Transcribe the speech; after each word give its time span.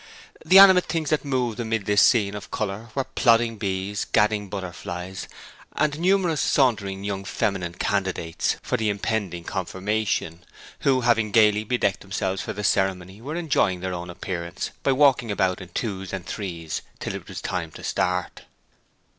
The 0.43 0.57
animate 0.57 0.85
things 0.85 1.11
that 1.11 1.23
moved 1.23 1.59
amid 1.59 1.85
this 1.85 2.01
scene 2.01 2.33
of 2.33 2.49
colour 2.49 2.89
were 2.95 3.03
plodding 3.03 3.57
bees, 3.57 4.03
gadding 4.03 4.49
butterflies, 4.49 5.27
and 5.73 5.99
numerous 5.99 6.41
sauntering 6.41 7.03
young 7.03 7.23
feminine 7.23 7.75
candidates 7.75 8.55
for 8.63 8.77
the 8.77 8.89
impending 8.89 9.43
confirmation, 9.43 10.43
who, 10.79 11.01
having 11.01 11.29
gaily 11.29 11.63
bedecked 11.63 12.01
themselves 12.01 12.41
for 12.41 12.51
the 12.51 12.63
ceremony, 12.63 13.21
were 13.21 13.35
enjoying 13.35 13.81
their 13.81 13.93
own 13.93 14.09
appearance 14.09 14.71
by 14.81 14.91
walking 14.91 15.29
about 15.29 15.61
in 15.61 15.69
twos 15.69 16.11
and 16.11 16.25
threes 16.25 16.81
till 16.97 17.13
it 17.13 17.27
was 17.27 17.39
time 17.39 17.69
to 17.73 17.83
start. 17.83 18.41